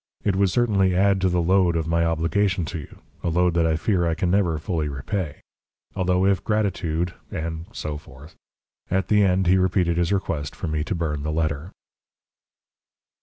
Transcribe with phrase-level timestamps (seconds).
[0.23, 3.67] It would certainly add to the load of my obligation to you a load that
[3.67, 5.41] I fear I can never fully repay.
[5.95, 8.33] Although if gratitude..." And so forth.
[8.89, 11.69] At the end he repeated his request for me to burn the letter.